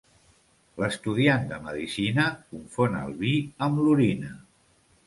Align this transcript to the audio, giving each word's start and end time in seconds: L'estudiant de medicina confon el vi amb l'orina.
L'estudiant 0.83 1.45
de 1.51 1.59
medicina 1.67 2.27
confon 2.55 2.99
el 3.05 3.15
vi 3.23 3.37
amb 3.69 3.85
l'orina. 3.87 4.35